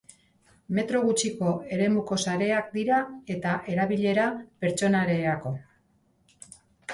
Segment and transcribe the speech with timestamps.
[0.77, 3.03] Metro gutxiko eremuko sareak dira
[3.35, 4.25] eta erabilera
[4.65, 5.55] pertsonalerako.